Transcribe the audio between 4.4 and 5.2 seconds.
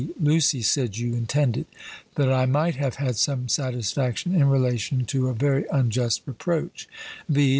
relation